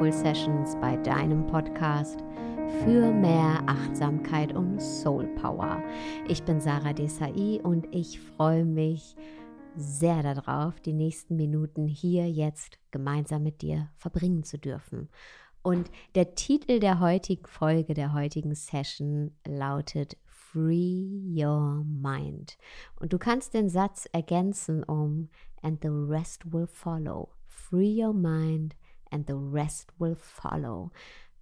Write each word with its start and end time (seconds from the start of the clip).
Mindful 0.00 0.18
Sessions, 0.18 0.76
bei 0.80 0.96
deinem 0.96 1.46
Podcast 1.46 2.20
für 2.82 3.12
mehr 3.12 3.62
Achtsamkeit 3.66 4.54
und 4.54 4.80
Soul 4.80 5.26
Power. 5.34 5.82
Ich 6.26 6.42
bin 6.42 6.58
Sarah 6.58 6.94
Desai 6.94 7.60
und 7.62 7.86
ich 7.94 8.18
freue 8.18 8.64
mich 8.64 9.14
sehr 9.76 10.22
darauf, 10.22 10.80
die 10.80 10.94
nächsten 10.94 11.36
Minuten 11.36 11.86
hier 11.86 12.30
jetzt 12.30 12.78
gemeinsam 12.90 13.42
mit 13.42 13.60
dir 13.60 13.90
verbringen 13.98 14.42
zu 14.42 14.58
dürfen. 14.58 15.10
Und 15.60 15.90
der 16.14 16.34
Titel 16.34 16.80
der 16.80 17.00
heutigen 17.00 17.46
Folge, 17.46 17.92
der 17.92 18.14
heutigen 18.14 18.54
Session 18.54 19.32
lautet 19.46 20.16
Free 20.24 21.20
Your 21.36 21.84
Mind. 21.84 22.56
Und 22.98 23.12
du 23.12 23.18
kannst 23.18 23.52
den 23.52 23.68
Satz 23.68 24.08
ergänzen 24.12 24.82
um 24.82 25.28
And 25.60 25.82
the 25.82 25.90
rest 25.90 26.50
will 26.50 26.66
follow. 26.66 27.34
Free 27.46 28.02
your 28.02 28.14
mind 28.14 28.74
and 29.10 29.26
the 29.26 29.34
rest 29.34 29.92
will 29.98 30.16
follow. 30.16 30.90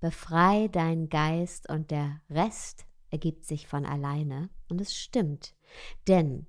Befrei 0.01 0.69
deinen 0.69 1.09
Geist 1.09 1.69
und 1.69 1.91
der 1.91 2.21
Rest 2.31 2.87
ergibt 3.11 3.45
sich 3.45 3.67
von 3.67 3.85
alleine. 3.85 4.51
Und 4.69 4.81
es 4.81 4.95
stimmt. 4.95 5.55
Denn 6.07 6.47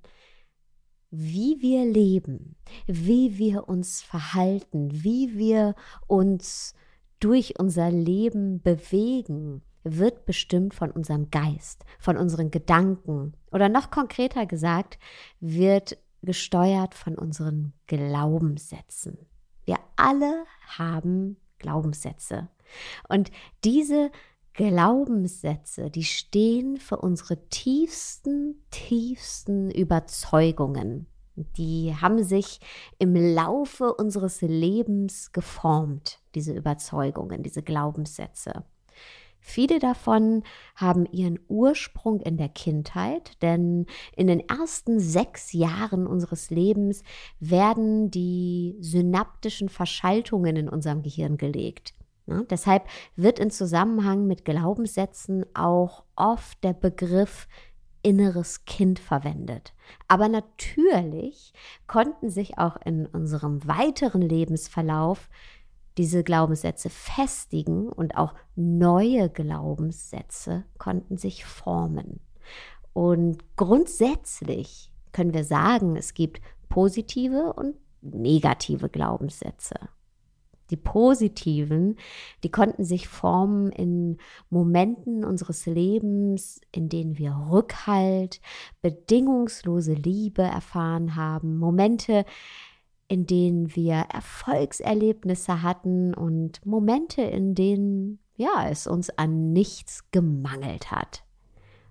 wie 1.10 1.60
wir 1.60 1.84
leben, 1.84 2.56
wie 2.86 3.36
wir 3.38 3.68
uns 3.68 4.02
verhalten, 4.02 4.90
wie 4.92 5.36
wir 5.36 5.74
uns 6.06 6.74
durch 7.18 7.58
unser 7.58 7.90
Leben 7.90 8.62
bewegen, 8.62 9.62
wird 9.82 10.26
bestimmt 10.26 10.74
von 10.74 10.90
unserem 10.90 11.30
Geist, 11.30 11.84
von 11.98 12.16
unseren 12.16 12.50
Gedanken 12.50 13.34
oder 13.50 13.68
noch 13.68 13.90
konkreter 13.90 14.46
gesagt, 14.46 14.98
wird 15.40 15.98
gesteuert 16.22 16.94
von 16.94 17.16
unseren 17.16 17.72
Glaubenssätzen. 17.86 19.29
Wir 19.70 19.78
alle 19.94 20.46
haben 20.66 21.36
Glaubenssätze. 21.60 22.48
Und 23.08 23.30
diese 23.62 24.10
Glaubenssätze, 24.52 25.90
die 25.90 26.02
stehen 26.02 26.76
für 26.78 26.96
unsere 26.96 27.48
tiefsten, 27.50 28.64
tiefsten 28.72 29.70
Überzeugungen. 29.70 31.06
Die 31.56 31.94
haben 31.94 32.24
sich 32.24 32.58
im 32.98 33.14
Laufe 33.14 33.94
unseres 33.94 34.40
Lebens 34.40 35.30
geformt, 35.30 36.18
diese 36.34 36.52
Überzeugungen, 36.52 37.44
diese 37.44 37.62
Glaubenssätze. 37.62 38.64
Viele 39.40 39.78
davon 39.78 40.42
haben 40.76 41.06
ihren 41.06 41.40
Ursprung 41.48 42.20
in 42.20 42.36
der 42.36 42.50
Kindheit, 42.50 43.42
denn 43.42 43.86
in 44.14 44.26
den 44.26 44.40
ersten 44.48 45.00
sechs 45.00 45.52
Jahren 45.52 46.06
unseres 46.06 46.50
Lebens 46.50 47.02
werden 47.40 48.10
die 48.10 48.76
synaptischen 48.80 49.68
Verschaltungen 49.68 50.56
in 50.56 50.68
unserem 50.68 51.02
Gehirn 51.02 51.38
gelegt. 51.38 51.94
Ja, 52.26 52.42
deshalb 52.42 52.86
wird 53.16 53.38
in 53.38 53.50
Zusammenhang 53.50 54.26
mit 54.26 54.44
Glaubenssätzen 54.44 55.44
auch 55.54 56.04
oft 56.16 56.62
der 56.62 56.74
Begriff 56.74 57.48
inneres 58.02 58.64
Kind 58.64 58.98
verwendet. 58.98 59.74
Aber 60.08 60.28
natürlich 60.28 61.52
konnten 61.86 62.30
sich 62.30 62.58
auch 62.58 62.76
in 62.84 63.06
unserem 63.06 63.66
weiteren 63.66 64.22
Lebensverlauf 64.22 65.28
diese 65.98 66.22
Glaubenssätze 66.22 66.90
festigen 66.90 67.88
und 67.88 68.16
auch 68.16 68.34
neue 68.56 69.28
Glaubenssätze 69.28 70.64
konnten 70.78 71.16
sich 71.16 71.44
formen. 71.44 72.20
Und 72.92 73.38
grundsätzlich 73.56 74.92
können 75.12 75.34
wir 75.34 75.44
sagen, 75.44 75.96
es 75.96 76.14
gibt 76.14 76.40
positive 76.68 77.52
und 77.52 77.76
negative 78.02 78.88
Glaubenssätze. 78.88 79.74
Die 80.70 80.76
positiven, 80.76 81.96
die 82.44 82.50
konnten 82.50 82.84
sich 82.84 83.08
formen 83.08 83.72
in 83.72 84.18
Momenten 84.50 85.24
unseres 85.24 85.66
Lebens, 85.66 86.60
in 86.70 86.88
denen 86.88 87.18
wir 87.18 87.48
Rückhalt, 87.50 88.40
bedingungslose 88.80 89.94
Liebe 89.94 90.42
erfahren 90.42 91.16
haben, 91.16 91.58
Momente, 91.58 92.24
in 93.10 93.26
denen 93.26 93.74
wir 93.74 94.06
Erfolgserlebnisse 94.12 95.62
hatten 95.62 96.14
und 96.14 96.64
Momente, 96.64 97.22
in 97.22 97.56
denen 97.56 98.20
ja, 98.36 98.68
es 98.70 98.86
uns 98.86 99.10
an 99.10 99.52
nichts 99.52 100.10
gemangelt 100.12 100.92
hat. 100.92 101.24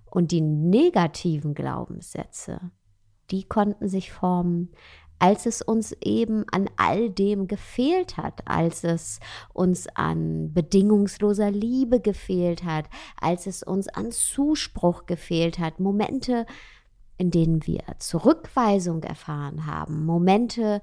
Und 0.09 0.31
die 0.31 0.40
negativen 0.40 1.53
Glaubenssätze, 1.53 2.72
die 3.31 3.44
konnten 3.44 3.90
sich 3.90 4.13
formen 4.13 4.72
als 5.19 5.46
es 5.46 5.62
uns 5.62 5.91
eben 6.02 6.46
an 6.52 6.69
all 6.78 7.09
dem 7.09 7.47
gefehlt 7.47 8.16
hat, 8.16 8.47
als 8.47 8.86
es 8.86 9.19
uns 9.53 9.88
an 9.94 10.53
bedingungsloser 10.53 11.51
Liebe 11.51 12.00
gefehlt 12.00 12.63
hat, 12.63 12.86
als 13.19 13.46
es 13.46 13.62
uns 13.62 13.90
an 13.90 14.12
Zuspruch 14.12 15.06
gefehlt 15.06 15.59
hat, 15.59 15.81
Momente, 15.81 16.46
in 17.19 17.30
denen 17.30 17.68
wir 17.68 17.84
Zurückweisung 18.00 19.03
erfahren 19.03 19.68
haben, 19.68 20.06
Momente, 20.06 20.81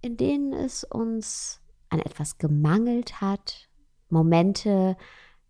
in 0.00 0.16
denen 0.16 0.54
es 0.54 0.82
uns 0.82 1.60
an 1.90 1.98
etwas 1.98 2.38
gemangelt 2.38 3.20
hat, 3.20 3.68
Momente, 4.08 4.96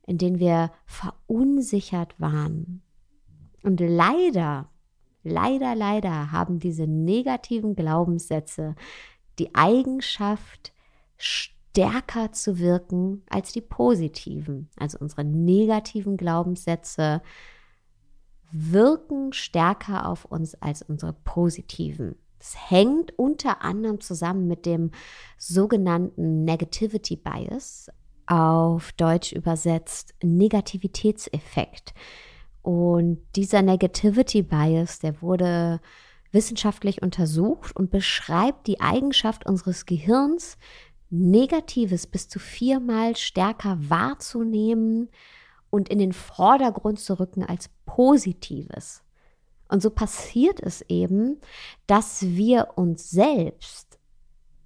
in 0.06 0.18
denen 0.18 0.40
wir 0.40 0.72
verunsichert 0.86 2.18
waren. 2.18 2.82
Und 3.62 3.78
leider 3.80 4.68
Leider, 5.28 5.74
leider 5.74 6.30
haben 6.30 6.60
diese 6.60 6.86
negativen 6.86 7.74
Glaubenssätze 7.74 8.76
die 9.40 9.52
Eigenschaft, 9.56 10.72
stärker 11.16 12.30
zu 12.30 12.60
wirken 12.60 13.24
als 13.28 13.52
die 13.52 13.60
positiven. 13.60 14.70
Also 14.76 14.98
unsere 15.00 15.24
negativen 15.24 16.16
Glaubenssätze 16.16 17.22
wirken 18.52 19.32
stärker 19.32 20.08
auf 20.08 20.24
uns 20.24 20.54
als 20.62 20.82
unsere 20.82 21.12
positiven. 21.12 22.16
Es 22.38 22.54
hängt 22.70 23.18
unter 23.18 23.62
anderem 23.62 24.00
zusammen 24.00 24.46
mit 24.46 24.66
dem 24.66 24.92
sogenannten 25.38 26.44
Negativity 26.44 27.16
Bias, 27.16 27.90
auf 28.26 28.92
Deutsch 28.92 29.32
übersetzt 29.32 30.14
Negativitätseffekt. 30.22 31.94
Und 32.62 33.18
dieser 33.36 33.62
Negativity 33.62 34.42
Bias, 34.42 34.98
der 34.98 35.22
wurde 35.22 35.80
wissenschaftlich 36.32 37.02
untersucht 37.02 37.74
und 37.76 37.90
beschreibt 37.90 38.66
die 38.66 38.80
Eigenschaft 38.80 39.46
unseres 39.46 39.86
Gehirns, 39.86 40.58
Negatives 41.08 42.08
bis 42.08 42.28
zu 42.28 42.40
viermal 42.40 43.14
stärker 43.16 43.78
wahrzunehmen 43.88 45.08
und 45.70 45.88
in 45.88 45.98
den 45.98 46.12
Vordergrund 46.12 46.98
zu 47.00 47.18
rücken 47.18 47.44
als 47.44 47.70
Positives. 47.84 49.02
Und 49.68 49.82
so 49.82 49.90
passiert 49.90 50.60
es 50.60 50.82
eben, 50.82 51.40
dass 51.86 52.22
wir 52.22 52.68
uns 52.76 53.10
selbst 53.10 53.98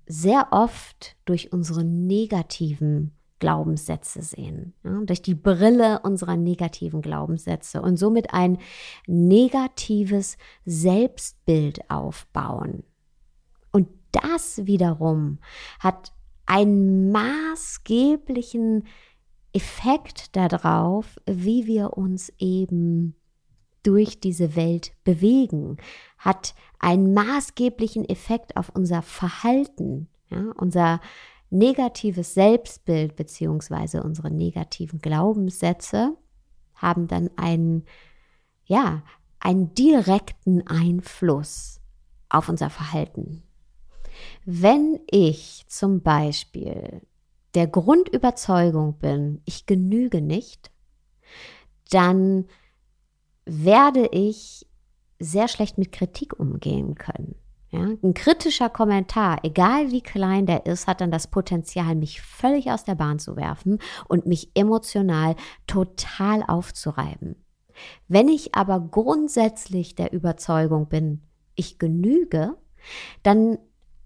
sehr 0.06 0.48
oft 0.50 1.16
durch 1.24 1.52
unsere 1.52 1.84
negativen 1.84 3.12
Glaubenssätze 3.38 4.22
sehen, 4.22 4.74
ja, 4.84 5.00
durch 5.04 5.22
die 5.22 5.34
Brille 5.34 6.00
unserer 6.00 6.36
negativen 6.36 7.00
Glaubenssätze 7.00 7.80
und 7.80 7.96
somit 7.96 8.34
ein 8.34 8.58
negatives 9.06 10.36
Selbstbild 10.66 11.90
aufbauen. 11.90 12.84
Und 13.72 13.88
das 14.12 14.66
wiederum 14.66 15.38
hat 15.78 16.12
einen 16.44 17.10
maßgeblichen 17.12 18.84
Effekt 19.52 20.36
darauf, 20.36 21.18
wie 21.26 21.66
wir 21.66 21.96
uns 21.96 22.32
eben 22.38 23.16
durch 23.82 24.20
diese 24.20 24.56
Welt 24.56 24.92
bewegen, 25.04 25.78
hat 26.18 26.54
einen 26.78 27.14
maßgeblichen 27.14 28.08
Effekt 28.08 28.56
auf 28.56 28.70
unser 28.74 29.02
Verhalten, 29.02 30.08
ja, 30.28 30.52
unser 30.56 31.00
negatives 31.50 32.34
Selbstbild 32.34 33.16
beziehungsweise 33.16 34.02
unsere 34.02 34.30
negativen 34.30 35.00
Glaubenssätze 35.00 36.16
haben 36.74 37.08
dann 37.08 37.30
einen, 37.36 37.84
ja, 38.64 39.02
einen 39.40 39.74
direkten 39.74 40.66
Einfluss 40.66 41.80
auf 42.28 42.48
unser 42.48 42.70
Verhalten. 42.70 43.42
Wenn 44.44 45.00
ich 45.10 45.64
zum 45.68 46.02
Beispiel 46.02 47.02
der 47.54 47.66
Grundüberzeugung 47.66 48.98
bin, 48.98 49.42
ich 49.44 49.66
genüge 49.66 50.20
nicht, 50.20 50.70
dann 51.90 52.46
werde 53.44 54.08
ich 54.12 54.66
sehr 55.18 55.48
schlecht 55.48 55.76
mit 55.76 55.92
Kritik 55.92 56.38
umgehen 56.38 56.94
können. 56.94 57.34
Ja, 57.72 57.82
ein 57.82 58.14
kritischer 58.14 58.68
Kommentar, 58.68 59.44
egal 59.44 59.92
wie 59.92 60.00
klein 60.00 60.44
der 60.44 60.66
ist, 60.66 60.88
hat 60.88 61.00
dann 61.00 61.12
das 61.12 61.28
Potenzial, 61.28 61.94
mich 61.94 62.20
völlig 62.20 62.72
aus 62.72 62.84
der 62.84 62.96
Bahn 62.96 63.20
zu 63.20 63.36
werfen 63.36 63.78
und 64.08 64.26
mich 64.26 64.50
emotional 64.54 65.36
total 65.68 66.42
aufzureiben. 66.42 67.36
Wenn 68.08 68.28
ich 68.28 68.56
aber 68.56 68.80
grundsätzlich 68.80 69.94
der 69.94 70.12
Überzeugung 70.12 70.88
bin, 70.88 71.22
ich 71.54 71.78
genüge, 71.78 72.56
dann 73.22 73.58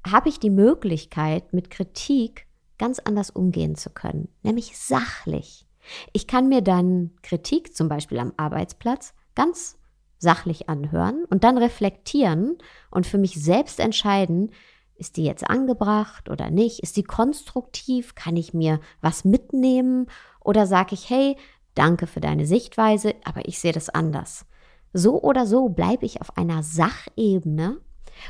habe 0.07 0.29
ich 0.29 0.39
die 0.39 0.51
Möglichkeit, 0.51 1.55
mit 1.55 1.71
Kritik 1.71 2.44
ganz 2.79 2.99
anders 2.99 3.31
umgehen 3.31 3.77
zu 3.77 3.91
können, 3.91 4.29
nämlich 4.43 4.77
sachlich. 4.79 5.67
Ich 6.13 6.27
kann 6.27 6.49
mir 6.49 6.63
dann 6.63 7.13
Kritik 7.23 7.77
zum 7.77 7.89
Beispiel 7.89 8.19
am 8.19 8.33
Arbeitsplatz 8.37 9.15
ganz 9.35 9.79
sachlich 10.19 10.69
anhören 10.69 11.25
und 11.29 11.45
dann 11.45 11.59
reflektieren 11.59 12.57
und 12.91 13.07
für 13.07 13.19
mich 13.19 13.35
selbst 13.43 13.81
entscheiden, 13.81 14.51
ist 14.97 15.17
die 15.17 15.25
jetzt 15.25 15.49
angebracht 15.51 16.31
oder 16.31 16.51
nicht? 16.51 16.81
Ist 16.81 16.97
die 16.97 17.03
konstruktiv? 17.03 18.15
Kann 18.15 18.37
ich 18.37 18.55
mir 18.55 18.81
was 19.01 19.25
mitnehmen? 19.25 20.07
Oder 20.41 20.67
sage 20.67 20.95
ich, 20.95 21.11
hey, 21.11 21.37
danke 21.75 22.07
für 22.07 22.21
deine 22.21 22.47
Sichtweise, 22.47 23.15
aber 23.25 23.49
ich 23.49 23.59
sehe 23.59 23.73
das 23.73 23.89
anders. 23.89 24.47
So 24.93 25.21
oder 25.21 25.47
so 25.47 25.69
bleibe 25.69 26.07
ich 26.07 26.21
auf 26.21 26.37
einer 26.37 26.63
Sachebene 26.63 27.81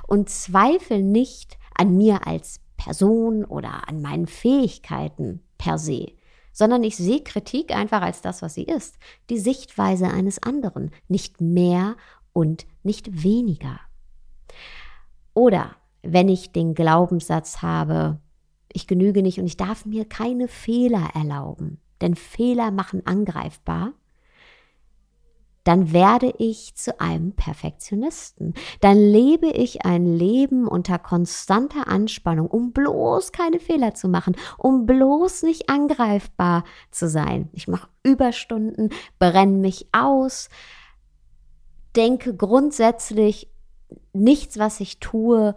und 0.07 0.31
zweifle 0.31 1.03
nicht 1.03 1.59
an 1.77 1.97
mir 1.97 2.27
als 2.27 2.61
Person 2.85 3.47
oder 3.47 3.89
an 3.89 4.03
meinen 4.03 4.27
Fähigkeiten 4.27 5.41
per 5.57 5.79
se, 5.79 6.13
sondern 6.53 6.85
ich 6.85 6.97
sehe 6.97 7.23
Kritik 7.23 7.75
einfach 7.75 8.03
als 8.03 8.21
das, 8.21 8.43
was 8.43 8.55
sie 8.55 8.65
ist, 8.65 8.99
die 9.31 9.39
Sichtweise 9.39 10.09
eines 10.09 10.43
anderen, 10.43 10.91
nicht 11.09 11.41
mehr 11.41 11.97
und 12.35 12.67
nicht 12.83 13.25
weniger. 13.25 13.81
Oder 15.33 15.77
wenn 16.03 16.29
ich 16.29 16.53
den 16.53 16.75
Glaubenssatz 16.75 17.63
habe, 17.63 18.21
ich 18.71 18.87
genüge 18.87 19.23
nicht 19.23 19.39
und 19.39 19.47
ich 19.47 19.57
darf 19.57 19.87
mir 19.87 20.05
keine 20.05 20.47
Fehler 20.47 21.11
erlauben, 21.15 21.81
denn 22.03 22.15
Fehler 22.15 22.71
machen 22.71 23.07
angreifbar, 23.07 23.93
dann 25.65 25.93
werde 25.93 26.33
ich 26.39 26.75
zu 26.77 27.01
einem 27.01 27.33
Perfektionisten. 27.33 28.55
Dann 28.81 28.99
lebe 28.99 29.49
ich 29.49 29.85
ein 29.85 30.07
Leben 30.07 30.69
unter 30.69 30.99
konstanter 30.99 31.89
Anspannung, 31.89 32.47
um 32.47 32.73
bloß 32.73 33.33
keine 33.33 33.59
Fehler 33.59 33.95
zu 33.95 34.09
machen, 34.09 34.37
um 34.59 34.87
bloß 34.87 35.43
nicht 35.43 35.71
angreifbar 35.71 36.65
zu 36.91 37.09
sein. 37.09 37.49
Ich 37.53 37.67
mache 37.67 37.89
Überstunden, 38.03 38.91
brenne 39.19 39.57
mich 39.57 39.89
aus, 39.93 40.51
denke 41.97 42.35
grundsätzlich, 42.35 43.49
nichts, 44.13 44.59
was 44.59 44.81
ich 44.81 44.99
tue, 45.01 45.55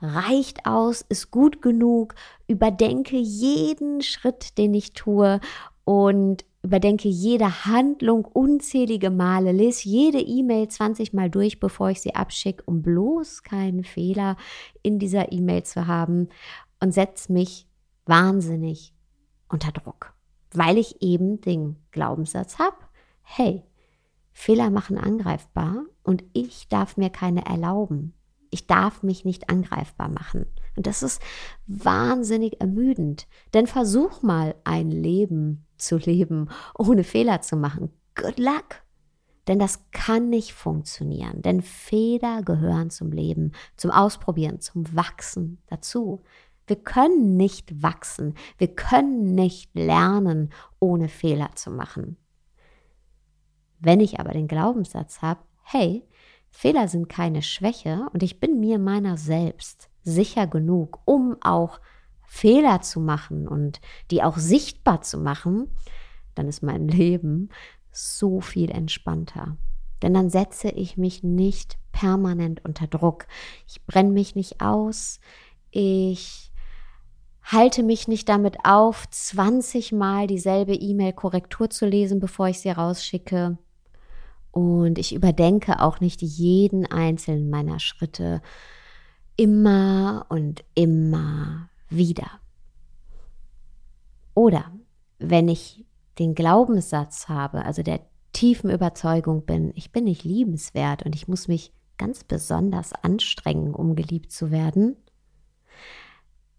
reicht 0.00 0.66
aus, 0.66 1.04
ist 1.06 1.30
gut 1.30 1.60
genug, 1.60 2.14
überdenke 2.46 3.16
jeden 3.16 4.00
Schritt, 4.00 4.56
den 4.56 4.72
ich 4.72 4.94
tue 4.94 5.40
und 5.84 6.44
überdenke 6.62 7.08
jede 7.08 7.64
Handlung 7.64 8.24
unzählige 8.24 9.10
Male, 9.10 9.52
lese 9.52 9.88
jede 9.88 10.20
E-Mail 10.20 10.68
20 10.68 11.12
Mal 11.12 11.30
durch, 11.30 11.58
bevor 11.58 11.90
ich 11.90 12.00
sie 12.00 12.14
abschicke, 12.14 12.62
um 12.66 12.82
bloß 12.82 13.42
keinen 13.42 13.84
Fehler 13.84 14.36
in 14.82 14.98
dieser 14.98 15.32
E-Mail 15.32 15.62
zu 15.62 15.86
haben 15.86 16.28
und 16.80 16.92
setze 16.92 17.32
mich 17.32 17.66
wahnsinnig 18.04 18.94
unter 19.48 19.72
Druck, 19.72 20.14
weil 20.52 20.78
ich 20.78 21.00
eben 21.02 21.40
den 21.40 21.76
Glaubenssatz 21.90 22.58
habe, 22.58 22.76
hey, 23.22 23.64
Fehler 24.32 24.70
machen 24.70 24.98
angreifbar 24.98 25.84
und 26.02 26.24
ich 26.32 26.68
darf 26.68 26.96
mir 26.96 27.10
keine 27.10 27.46
erlauben. 27.46 28.14
Ich 28.50 28.66
darf 28.66 29.02
mich 29.02 29.24
nicht 29.24 29.50
angreifbar 29.50 30.08
machen. 30.08 30.46
Und 30.76 30.86
das 30.86 31.02
ist 31.02 31.20
wahnsinnig 31.66 32.60
ermüdend. 32.60 33.26
Denn 33.54 33.66
versuch 33.66 34.22
mal 34.22 34.54
ein 34.64 34.90
Leben 34.90 35.66
zu 35.76 35.96
leben, 35.96 36.48
ohne 36.78 37.04
Fehler 37.04 37.40
zu 37.40 37.56
machen. 37.56 37.90
Good 38.14 38.38
luck! 38.38 38.82
Denn 39.48 39.58
das 39.58 39.90
kann 39.90 40.28
nicht 40.28 40.52
funktionieren. 40.52 41.42
Denn 41.42 41.62
Fehler 41.62 42.42
gehören 42.42 42.90
zum 42.90 43.10
Leben, 43.10 43.52
zum 43.76 43.90
Ausprobieren, 43.90 44.60
zum 44.60 44.94
Wachsen 44.94 45.58
dazu. 45.66 46.20
Wir 46.66 46.76
können 46.76 47.36
nicht 47.36 47.82
wachsen. 47.82 48.34
Wir 48.58 48.68
können 48.68 49.34
nicht 49.34 49.74
lernen, 49.74 50.50
ohne 50.78 51.08
Fehler 51.08 51.50
zu 51.56 51.70
machen. 51.70 52.16
Wenn 53.80 53.98
ich 53.98 54.20
aber 54.20 54.32
den 54.32 54.46
Glaubenssatz 54.46 55.20
habe, 55.22 55.40
hey, 55.64 56.06
Fehler 56.50 56.88
sind 56.88 57.08
keine 57.08 57.42
Schwäche 57.42 58.06
und 58.12 58.22
ich 58.22 58.40
bin 58.40 58.60
mir 58.60 58.78
meiner 58.78 59.16
selbst 59.16 59.88
sicher 60.02 60.46
genug, 60.46 61.00
um 61.04 61.36
auch 61.40 61.80
Fehler 62.26 62.80
zu 62.80 63.00
machen 63.00 63.48
und 63.48 63.80
die 64.10 64.22
auch 64.22 64.36
sichtbar 64.36 65.02
zu 65.02 65.18
machen, 65.18 65.70
dann 66.34 66.48
ist 66.48 66.62
mein 66.62 66.88
Leben 66.88 67.48
so 67.92 68.40
viel 68.40 68.70
entspannter. 68.70 69.56
Denn 70.02 70.14
dann 70.14 70.30
setze 70.30 70.70
ich 70.70 70.96
mich 70.96 71.22
nicht 71.22 71.76
permanent 71.92 72.64
unter 72.64 72.86
Druck. 72.86 73.26
Ich 73.66 73.84
brenne 73.84 74.10
mich 74.10 74.34
nicht 74.34 74.60
aus. 74.60 75.20
Ich 75.70 76.52
halte 77.42 77.82
mich 77.82 78.08
nicht 78.08 78.28
damit 78.28 78.64
auf, 78.64 79.08
20 79.10 79.92
Mal 79.92 80.26
dieselbe 80.26 80.74
E-Mail 80.74 81.12
Korrektur 81.12 81.68
zu 81.68 81.86
lesen, 81.86 82.20
bevor 82.20 82.48
ich 82.48 82.60
sie 82.60 82.70
rausschicke. 82.70 83.58
Und 84.52 84.98
ich 84.98 85.14
überdenke 85.14 85.80
auch 85.80 86.00
nicht 86.00 86.22
jeden 86.22 86.86
einzelnen 86.86 87.50
meiner 87.50 87.78
Schritte 87.78 88.42
immer 89.36 90.26
und 90.28 90.64
immer 90.74 91.70
wieder. 91.88 92.40
Oder 94.34 94.72
wenn 95.18 95.48
ich 95.48 95.84
den 96.18 96.34
Glaubenssatz 96.34 97.28
habe, 97.28 97.64
also 97.64 97.82
der 97.82 98.00
tiefen 98.32 98.70
Überzeugung 98.70 99.44
bin, 99.44 99.72
ich 99.74 99.92
bin 99.92 100.04
nicht 100.04 100.24
liebenswert 100.24 101.04
und 101.04 101.14
ich 101.14 101.28
muss 101.28 101.48
mich 101.48 101.72
ganz 101.98 102.24
besonders 102.24 102.92
anstrengen, 102.92 103.74
um 103.74 103.94
geliebt 103.94 104.32
zu 104.32 104.50
werden, 104.50 104.96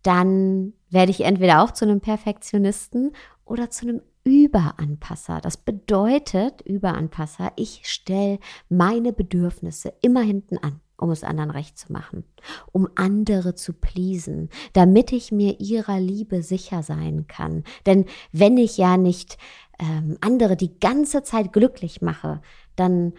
dann 0.03 0.73
werde 0.89 1.11
ich 1.11 1.21
entweder 1.21 1.63
auch 1.63 1.71
zu 1.71 1.85
einem 1.85 2.01
Perfektionisten 2.01 3.13
oder 3.45 3.69
zu 3.69 3.87
einem 3.87 4.01
Überanpasser. 4.23 5.41
Das 5.41 5.57
bedeutet, 5.57 6.61
Überanpasser, 6.61 7.51
ich 7.55 7.81
stelle 7.85 8.39
meine 8.69 9.13
Bedürfnisse 9.13 9.93
immer 10.01 10.21
hinten 10.21 10.57
an, 10.59 10.79
um 10.97 11.09
es 11.09 11.23
anderen 11.23 11.49
recht 11.49 11.77
zu 11.77 11.91
machen, 11.91 12.23
um 12.71 12.87
andere 12.95 13.55
zu 13.55 13.73
pleasen, 13.73 14.49
damit 14.73 15.11
ich 15.11 15.31
mir 15.31 15.59
ihrer 15.59 15.99
Liebe 15.99 16.43
sicher 16.43 16.83
sein 16.83 17.25
kann. 17.27 17.63
Denn 17.85 18.05
wenn 18.31 18.57
ich 18.57 18.77
ja 18.77 18.97
nicht 18.97 19.37
ähm, 19.79 20.17
andere 20.21 20.55
die 20.55 20.79
ganze 20.79 21.23
Zeit 21.23 21.51
glücklich 21.51 22.01
mache, 22.01 22.41
dann, 22.75 23.13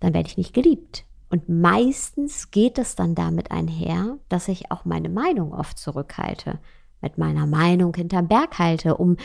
dann 0.00 0.14
werde 0.14 0.28
ich 0.28 0.38
nicht 0.38 0.54
geliebt. 0.54 1.04
Und 1.28 1.48
meistens 1.48 2.50
geht 2.50 2.78
es 2.78 2.96
dann 2.96 3.14
damit 3.14 3.52
einher, 3.52 4.18
dass 4.28 4.48
ich 4.48 4.72
auch 4.72 4.84
meine 4.84 5.10
Meinung 5.10 5.52
oft 5.52 5.78
zurückhalte, 5.78 6.58
mit 7.02 7.18
meiner 7.18 7.46
Meinung 7.46 7.94
hinterm 7.94 8.26
Berg 8.26 8.58
halte, 8.58 8.96
um 8.96 9.16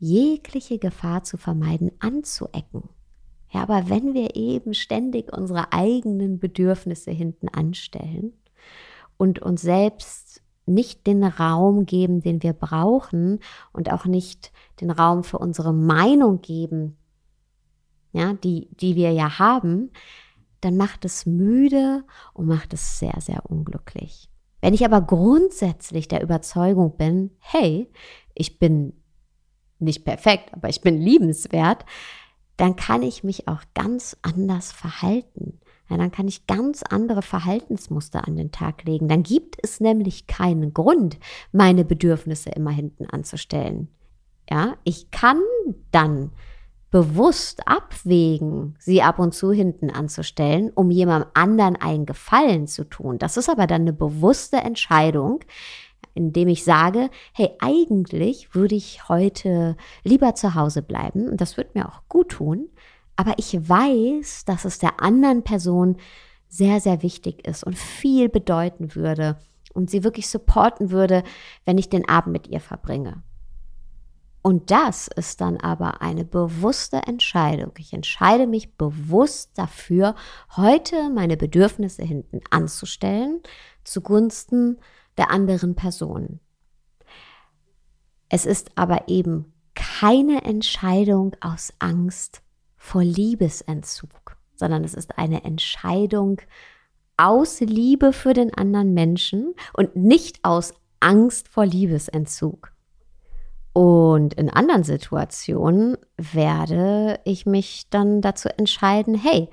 jegliche 0.00 0.78
Gefahr 0.78 1.22
zu 1.22 1.36
vermeiden, 1.36 1.92
anzuecken. 2.00 2.88
Ja, 3.52 3.62
aber 3.62 3.88
wenn 3.88 4.14
wir 4.14 4.34
eben 4.34 4.74
ständig 4.74 5.32
unsere 5.36 5.72
eigenen 5.72 6.38
Bedürfnisse 6.38 7.10
hinten 7.10 7.48
anstellen 7.48 8.32
und 9.16 9.40
uns 9.40 9.60
selbst 9.60 10.42
nicht 10.66 11.06
den 11.06 11.24
Raum 11.24 11.84
geben, 11.84 12.22
den 12.22 12.42
wir 12.42 12.52
brauchen 12.52 13.40
und 13.72 13.92
auch 13.92 14.06
nicht 14.06 14.52
den 14.80 14.90
Raum 14.90 15.24
für 15.24 15.38
unsere 15.38 15.74
Meinung 15.74 16.40
geben, 16.40 16.96
ja, 18.12 18.32
die, 18.34 18.68
die 18.76 18.96
wir 18.96 19.12
ja 19.12 19.38
haben, 19.38 19.90
dann 20.60 20.76
macht 20.76 21.04
es 21.04 21.26
müde 21.26 22.04
und 22.34 22.46
macht 22.46 22.72
es 22.72 22.98
sehr, 22.98 23.18
sehr 23.20 23.48
unglücklich. 23.50 24.28
Wenn 24.60 24.74
ich 24.74 24.84
aber 24.84 25.00
grundsätzlich 25.00 26.06
der 26.06 26.22
Überzeugung 26.22 26.96
bin, 26.96 27.30
hey, 27.38 27.90
ich 28.34 28.58
bin 28.58 28.99
nicht 29.80 30.04
perfekt, 30.04 30.52
aber 30.52 30.68
ich 30.68 30.80
bin 30.80 31.00
liebenswert, 31.00 31.84
dann 32.56 32.76
kann 32.76 33.02
ich 33.02 33.24
mich 33.24 33.48
auch 33.48 33.62
ganz 33.74 34.16
anders 34.22 34.72
verhalten. 34.72 35.60
Ja, 35.88 35.96
dann 35.96 36.12
kann 36.12 36.28
ich 36.28 36.46
ganz 36.46 36.84
andere 36.84 37.20
Verhaltensmuster 37.22 38.26
an 38.26 38.36
den 38.36 38.52
Tag 38.52 38.84
legen. 38.84 39.08
Dann 39.08 39.24
gibt 39.24 39.56
es 39.60 39.80
nämlich 39.80 40.28
keinen 40.28 40.72
Grund, 40.72 41.18
meine 41.50 41.84
Bedürfnisse 41.84 42.50
immer 42.50 42.70
hinten 42.70 43.06
anzustellen. 43.06 43.88
Ja, 44.48 44.76
ich 44.84 45.10
kann 45.10 45.40
dann 45.90 46.30
bewusst 46.90 47.66
abwägen, 47.66 48.76
sie 48.78 49.02
ab 49.02 49.18
und 49.18 49.32
zu 49.32 49.52
hinten 49.52 49.90
anzustellen, 49.90 50.70
um 50.74 50.90
jemandem 50.90 51.30
anderen 51.34 51.76
einen 51.76 52.06
Gefallen 52.06 52.66
zu 52.66 52.84
tun. 52.84 53.18
Das 53.18 53.36
ist 53.36 53.48
aber 53.48 53.66
dann 53.66 53.82
eine 53.82 53.92
bewusste 53.92 54.58
Entscheidung, 54.58 55.40
indem 56.14 56.48
ich 56.48 56.64
sage, 56.64 57.10
hey, 57.32 57.50
eigentlich 57.60 58.54
würde 58.54 58.74
ich 58.74 59.08
heute 59.08 59.76
lieber 60.04 60.34
zu 60.34 60.54
Hause 60.54 60.82
bleiben 60.82 61.28
und 61.28 61.40
das 61.40 61.56
wird 61.56 61.74
mir 61.74 61.88
auch 61.88 62.02
gut 62.08 62.30
tun, 62.30 62.68
aber 63.16 63.34
ich 63.38 63.68
weiß, 63.68 64.44
dass 64.44 64.64
es 64.64 64.78
der 64.78 65.00
anderen 65.02 65.42
Person 65.42 65.96
sehr, 66.48 66.80
sehr 66.80 67.02
wichtig 67.02 67.46
ist 67.46 67.64
und 67.64 67.78
viel 67.78 68.28
bedeuten 68.28 68.94
würde 68.94 69.38
und 69.72 69.90
sie 69.90 70.04
wirklich 70.04 70.28
supporten 70.28 70.90
würde, 70.90 71.22
wenn 71.64 71.78
ich 71.78 71.88
den 71.88 72.08
Abend 72.08 72.32
mit 72.32 72.48
ihr 72.48 72.60
verbringe. 72.60 73.22
Und 74.42 74.70
das 74.70 75.06
ist 75.08 75.40
dann 75.42 75.58
aber 75.58 76.00
eine 76.00 76.24
bewusste 76.24 76.96
Entscheidung. 77.06 77.72
Ich 77.76 77.92
entscheide 77.92 78.46
mich 78.46 78.74
bewusst 78.76 79.50
dafür, 79.56 80.14
heute 80.56 81.10
meine 81.10 81.36
Bedürfnisse 81.36 82.02
hinten 82.02 82.40
anzustellen, 82.50 83.40
zugunsten 83.84 84.78
der 85.20 85.30
anderen 85.30 85.74
Person. 85.74 86.40
Es 88.30 88.46
ist 88.46 88.70
aber 88.74 89.08
eben 89.08 89.52
keine 89.74 90.44
Entscheidung 90.44 91.36
aus 91.42 91.74
Angst 91.78 92.42
vor 92.78 93.04
Liebesentzug, 93.04 94.38
sondern 94.56 94.82
es 94.82 94.94
ist 94.94 95.18
eine 95.18 95.44
Entscheidung 95.44 96.40
aus 97.18 97.60
Liebe 97.60 98.14
für 98.14 98.32
den 98.32 98.54
anderen 98.54 98.94
Menschen 98.94 99.54
und 99.74 99.94
nicht 99.94 100.42
aus 100.42 100.72
Angst 101.00 101.48
vor 101.48 101.66
Liebesentzug. 101.66 102.72
Und 103.72 104.34
in 104.34 104.50
anderen 104.50 104.82
Situationen 104.82 105.96
werde 106.16 107.20
ich 107.24 107.46
mich 107.46 107.88
dann 107.88 108.20
dazu 108.20 108.48
entscheiden, 108.48 109.14
hey, 109.14 109.48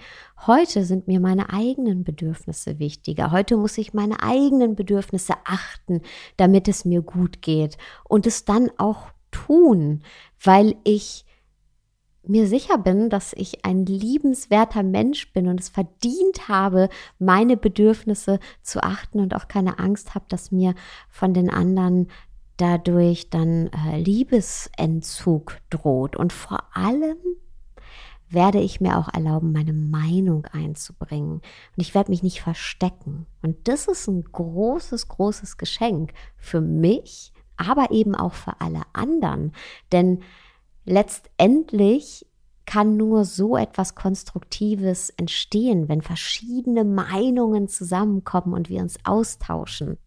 heute 0.47 0.85
sind 0.85 1.07
mir 1.07 1.19
meine 1.19 1.53
eigenen 1.53 2.03
Bedürfnisse 2.03 2.79
wichtiger. 2.79 3.31
Heute 3.31 3.57
muss 3.57 3.77
ich 3.77 3.93
meine 3.93 4.23
eigenen 4.23 4.75
Bedürfnisse 4.75 5.35
achten, 5.45 6.01
damit 6.35 6.67
es 6.67 6.83
mir 6.83 7.03
gut 7.03 7.43
geht 7.43 7.77
und 8.05 8.25
es 8.25 8.43
dann 8.43 8.71
auch 8.77 9.09
tun, 9.29 10.01
weil 10.43 10.75
ich 10.83 11.25
mir 12.29 12.47
sicher 12.47 12.77
bin, 12.77 13.09
dass 13.09 13.33
ich 13.33 13.65
ein 13.65 13.85
liebenswerter 13.85 14.83
Mensch 14.83 15.31
bin 15.31 15.47
und 15.47 15.59
es 15.59 15.69
verdient 15.69 16.47
habe, 16.47 16.89
meine 17.19 17.57
Bedürfnisse 17.57 18.39
zu 18.61 18.83
achten 18.83 19.19
und 19.19 19.35
auch 19.35 19.47
keine 19.47 19.79
Angst 19.79 20.15
habe, 20.15 20.25
dass 20.29 20.51
mir 20.51 20.73
von 21.09 21.33
den 21.33 21.49
anderen 21.49 22.07
dadurch 22.57 23.29
dann 23.29 23.67
äh, 23.67 23.97
Liebesentzug 23.99 25.57
droht. 25.69 26.15
Und 26.15 26.33
vor 26.33 26.63
allem 26.75 27.17
werde 28.29 28.59
ich 28.59 28.81
mir 28.81 28.97
auch 28.97 29.13
erlauben, 29.13 29.51
meine 29.51 29.73
Meinung 29.73 30.45
einzubringen. 30.47 31.35
Und 31.35 31.41
ich 31.77 31.95
werde 31.95 32.11
mich 32.11 32.23
nicht 32.23 32.41
verstecken. 32.41 33.25
Und 33.41 33.67
das 33.67 33.87
ist 33.87 34.07
ein 34.07 34.23
großes, 34.23 35.07
großes 35.07 35.57
Geschenk 35.57 36.13
für 36.37 36.61
mich, 36.61 37.31
aber 37.55 37.91
eben 37.91 38.15
auch 38.15 38.33
für 38.33 38.59
alle 38.59 38.81
anderen. 38.93 39.53
Denn 39.91 40.23
letztendlich 40.85 42.25
kann 42.65 42.97
nur 42.97 43.23
so 43.23 43.55
etwas 43.55 43.95
Konstruktives 43.95 45.09
entstehen, 45.11 45.87
wenn 45.87 46.01
verschiedene 46.01 46.83
Meinungen 46.83 47.69
zusammenkommen 47.69 48.53
und 48.53 48.69
wir 48.69 48.81
uns 48.81 48.97
austauschen. 49.05 49.97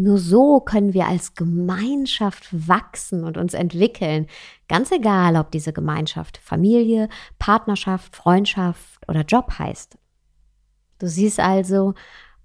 Nur 0.00 0.16
so 0.16 0.60
können 0.60 0.94
wir 0.94 1.08
als 1.08 1.34
Gemeinschaft 1.34 2.48
wachsen 2.66 3.22
und 3.22 3.36
uns 3.36 3.52
entwickeln. 3.52 4.28
Ganz 4.66 4.90
egal, 4.92 5.36
ob 5.36 5.50
diese 5.50 5.74
Gemeinschaft 5.74 6.38
Familie, 6.38 7.10
Partnerschaft, 7.38 8.16
Freundschaft 8.16 9.06
oder 9.08 9.26
Job 9.26 9.58
heißt. 9.58 9.98
Du 11.00 11.06
siehst 11.06 11.38
also, 11.38 11.92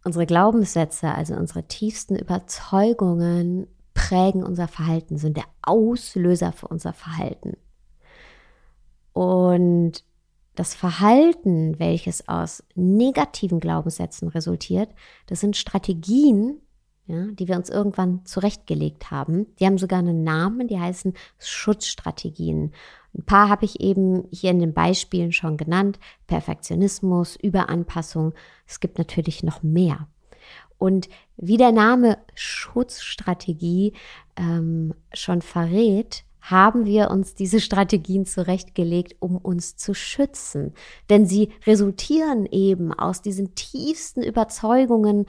unsere 0.04 0.26
Glaubenssätze, 0.26 1.16
also 1.16 1.34
unsere 1.36 1.66
tiefsten 1.66 2.18
Überzeugungen 2.18 3.68
prägen 3.94 4.44
unser 4.44 4.68
Verhalten, 4.68 5.18
sind 5.18 5.38
der 5.38 5.48
Auslöser 5.62 6.52
für 6.52 6.68
unser 6.68 6.92
Verhalten. 6.92 7.56
Und 9.14 10.04
das 10.56 10.76
Verhalten, 10.76 11.80
welches 11.80 12.28
aus 12.28 12.66
negativen 12.76 13.62
Glaubenssätzen 13.62 14.28
resultiert, 14.28 14.90
das 15.28 15.40
sind 15.40 15.56
Strategien, 15.56 16.60
ja, 17.08 17.28
die 17.28 17.48
wir 17.48 17.56
uns 17.56 17.70
irgendwann 17.70 18.26
zurechtgelegt 18.26 19.12
haben. 19.12 19.48
Die 19.60 19.66
haben 19.66 19.78
sogar 19.78 20.00
einen 20.00 20.24
Namen, 20.24 20.68
die 20.68 20.80
heißen 20.80 21.14
Schutzstrategien. 21.40 22.74
Ein 23.18 23.24
paar 23.26 23.50
habe 23.50 23.66
ich 23.66 23.80
eben 23.80 24.28
hier 24.32 24.52
in 24.52 24.60
den 24.60 24.74
Beispielen 24.74 25.32
schon 25.32 25.58
genannt. 25.58 26.00
Perfektionismus, 26.28 27.36
Überanpassung. 27.36 28.34
Es 28.68 28.80
gibt 28.80 28.98
natürlich 28.98 29.44
noch 29.44 29.64
mehr. 29.64 30.08
Und 30.78 31.08
wie 31.38 31.58
der 31.58 31.72
Name 31.72 32.18
Schutzstrategie 32.34 33.94
ähm, 34.36 34.94
schon 35.14 35.42
verrät, 35.42 36.26
haben 36.42 36.86
wir 36.86 37.10
uns 37.10 37.34
diese 37.34 37.60
Strategien 37.60 38.26
zurechtgelegt, 38.26 39.16
um 39.20 39.36
uns 39.38 39.78
zu 39.78 39.96
schützen. 39.96 40.74
Denn 41.10 41.26
sie 41.26 41.50
resultieren 41.66 42.46
eben 42.46 42.94
aus 42.94 43.24
diesen 43.24 43.56
tiefsten 43.56 44.22
Überzeugungen 44.22 45.26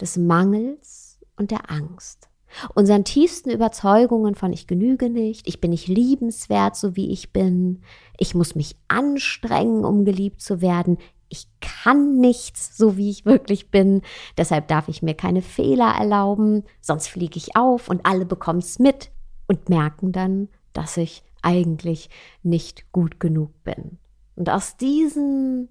des 0.00 0.16
Mangels 0.16 1.18
und 1.36 1.50
der 1.50 1.70
Angst. 1.70 2.28
Unseren 2.74 3.04
tiefsten 3.04 3.50
Überzeugungen 3.50 4.34
von 4.34 4.52
ich 4.52 4.66
genüge 4.66 5.10
nicht, 5.10 5.46
ich 5.46 5.60
bin 5.60 5.70
nicht 5.70 5.88
liebenswert, 5.88 6.76
so 6.76 6.96
wie 6.96 7.10
ich 7.10 7.32
bin, 7.32 7.82
ich 8.18 8.34
muss 8.34 8.54
mich 8.54 8.76
anstrengen, 8.88 9.84
um 9.84 10.04
geliebt 10.04 10.40
zu 10.40 10.60
werden, 10.60 10.98
ich 11.28 11.48
kann 11.60 12.18
nichts, 12.18 12.76
so 12.76 12.96
wie 12.96 13.10
ich 13.10 13.26
wirklich 13.26 13.70
bin, 13.70 14.02
deshalb 14.38 14.68
darf 14.68 14.88
ich 14.88 15.02
mir 15.02 15.14
keine 15.14 15.42
Fehler 15.42 15.94
erlauben, 15.98 16.64
sonst 16.80 17.08
fliege 17.08 17.36
ich 17.36 17.56
auf 17.56 17.88
und 17.88 18.06
alle 18.06 18.24
bekommen 18.24 18.60
es 18.60 18.78
mit 18.78 19.10
und 19.48 19.68
merken 19.68 20.12
dann, 20.12 20.48
dass 20.72 20.96
ich 20.96 21.22
eigentlich 21.42 22.10
nicht 22.42 22.90
gut 22.92 23.20
genug 23.20 23.50
bin. 23.64 23.98
Und 24.36 24.50
aus 24.50 24.76
diesen 24.76 25.68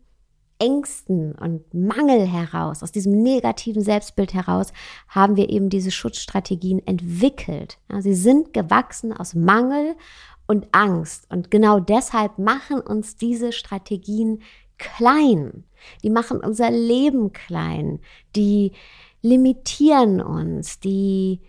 Ängsten 0.65 1.33
und 1.33 1.73
Mangel 1.73 2.25
heraus, 2.25 2.81
aus 2.81 2.91
diesem 2.91 3.21
negativen 3.21 3.83
Selbstbild 3.83 4.33
heraus, 4.33 4.73
haben 5.07 5.35
wir 5.35 5.49
eben 5.49 5.69
diese 5.69 5.91
Schutzstrategien 5.91 6.85
entwickelt. 6.87 7.77
Ja, 7.91 8.01
sie 8.01 8.15
sind 8.15 8.51
gewachsen 8.53 9.13
aus 9.13 9.35
Mangel 9.35 9.95
und 10.47 10.67
Angst. 10.71 11.29
Und 11.29 11.51
genau 11.51 11.79
deshalb 11.79 12.39
machen 12.39 12.81
uns 12.81 13.15
diese 13.15 13.51
Strategien 13.51 14.41
klein. 14.77 15.65
Die 16.03 16.09
machen 16.09 16.39
unser 16.39 16.71
Leben 16.71 17.31
klein. 17.31 17.99
Die 18.35 18.71
limitieren 19.21 20.19
uns. 20.19 20.79
Die 20.79 21.41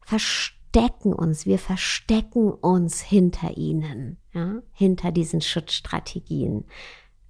verstecken 0.00 1.12
uns. 1.12 1.44
Wir 1.44 1.58
verstecken 1.58 2.52
uns 2.52 3.02
hinter 3.02 3.56
ihnen, 3.58 4.16
ja, 4.32 4.62
hinter 4.72 5.12
diesen 5.12 5.42
Schutzstrategien. 5.42 6.64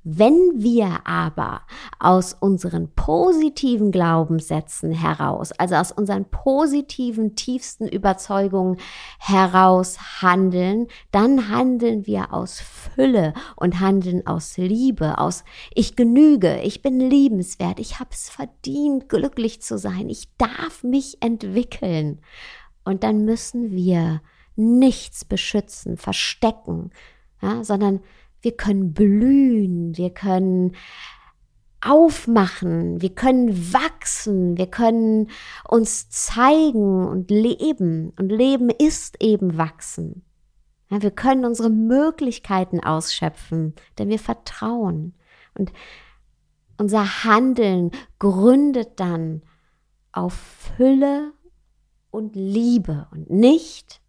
Wenn 0.04 0.34
wir 0.56 1.06
aber 1.06 1.62
aus 2.00 2.34
unseren 2.34 2.92
positiven 2.94 3.92
Glaubenssätzen 3.92 4.90
heraus, 4.90 5.52
also 5.52 5.76
aus 5.76 5.92
unseren 5.92 6.24
positiven, 6.24 7.36
tiefsten 7.36 7.86
Überzeugungen 7.86 8.78
heraus 9.20 10.20
handeln, 10.20 10.88
dann 11.12 11.48
handeln 11.50 12.04
wir 12.04 12.34
aus 12.34 12.58
Fülle 12.58 13.32
und 13.54 13.78
handeln 13.78 14.26
aus 14.26 14.56
Liebe, 14.56 15.18
aus 15.18 15.44
ich 15.72 15.94
genüge, 15.94 16.60
ich 16.62 16.82
bin 16.82 16.98
liebenswert, 16.98 17.78
ich 17.78 18.00
habe 18.00 18.10
es 18.10 18.28
verdient, 18.28 19.08
glücklich 19.08 19.62
zu 19.62 19.78
sein, 19.78 20.08
ich 20.08 20.36
darf 20.36 20.82
mich 20.82 21.18
entwickeln. 21.20 22.20
Und 22.84 23.04
dann 23.04 23.24
müssen 23.24 23.70
wir 23.70 24.20
nichts 24.56 25.24
beschützen, 25.24 25.96
verstecken, 25.96 26.90
ja, 27.40 27.62
sondern 27.62 28.00
wir 28.42 28.56
können 28.56 28.92
blühen, 28.92 29.96
wir 29.96 30.10
können 30.10 30.72
aufmachen, 31.80 33.00
wir 33.00 33.14
können 33.14 33.72
wachsen, 33.72 34.56
wir 34.56 34.68
können 34.68 35.30
uns 35.68 36.08
zeigen 36.10 37.06
und 37.06 37.30
leben. 37.30 38.12
Und 38.18 38.30
Leben 38.30 38.70
ist 38.70 39.22
eben 39.22 39.58
wachsen. 39.58 40.24
Ja, 40.90 41.02
wir 41.02 41.10
können 41.10 41.44
unsere 41.44 41.70
Möglichkeiten 41.70 42.80
ausschöpfen, 42.80 43.74
denn 43.98 44.08
wir 44.08 44.18
vertrauen. 44.18 45.14
Und 45.54 45.72
unser 46.78 47.24
Handeln 47.24 47.90
gründet 48.18 49.00
dann 49.00 49.42
auf 50.12 50.34
Fülle 50.76 51.32
und 52.10 52.36
Liebe 52.36 53.08
und 53.10 53.30
nicht 53.30 54.00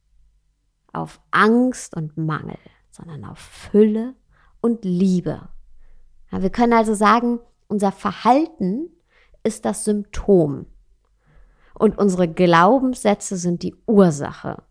auf 0.91 1.21
Angst 1.31 1.95
und 1.95 2.17
Mangel, 2.17 2.57
sondern 2.91 3.25
auf 3.25 3.39
Fülle 3.39 4.15
und 4.63 4.85
Liebe. 4.85 5.49
Ja, 6.31 6.41
wir 6.41 6.49
können 6.49 6.73
also 6.73 6.93
sagen, 6.93 7.39
unser 7.67 7.91
Verhalten 7.91 8.89
ist 9.43 9.65
das 9.65 9.83
Symptom 9.83 10.65
und 11.77 11.97
unsere 11.97 12.27
Glaubenssätze 12.27 13.35
sind 13.35 13.61
die 13.61 13.75
Ursache. 13.85 14.63